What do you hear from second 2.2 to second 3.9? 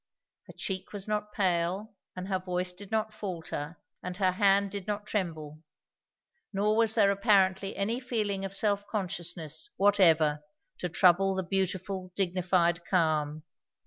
her voice did not falter,